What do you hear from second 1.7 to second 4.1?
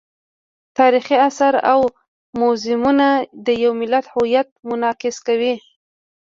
او موزیمونه د یو ملت